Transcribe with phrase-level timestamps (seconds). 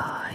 [0.00, 0.29] on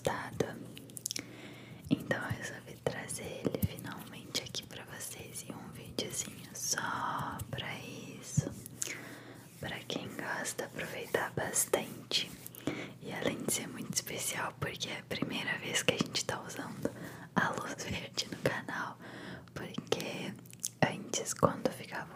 [0.00, 0.46] gostado,
[1.90, 7.68] então eu resolvi trazer ele finalmente aqui pra vocês em um videozinho só pra
[8.18, 8.50] isso.
[9.60, 12.30] Pra quem gosta, aproveitar bastante.
[13.02, 16.40] E além de ser muito especial, porque é a primeira vez que a gente tá
[16.46, 16.90] usando
[17.36, 18.96] a luz verde no canal,
[19.52, 20.32] porque
[20.82, 22.14] antes, quando ficava